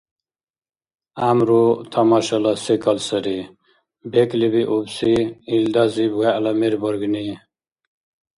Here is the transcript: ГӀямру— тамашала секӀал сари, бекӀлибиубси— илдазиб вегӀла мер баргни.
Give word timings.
ГӀямру— 1.19 1.65
тамашала 1.91 2.53
секӀал 2.63 2.97
сари, 3.07 3.39
бекӀлибиубси— 4.11 5.13
илдазиб 5.55 6.11
вегӀла 6.19 6.51
мер 6.59 6.73
баргни. 6.81 7.23